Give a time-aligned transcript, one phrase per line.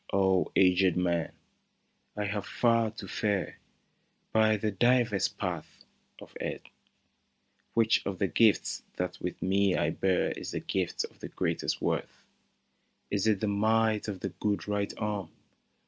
[0.11, 1.31] "O aged man,
[2.17, 3.59] I have far to fare
[4.33, 5.85] By the divers paths
[6.19, 6.63] of Earth,
[7.75, 11.83] Which of the gifts that with me I bear Is the gift of the greatest
[11.83, 12.23] worth?"
[13.11, 15.29] Is it the might of the good right arm.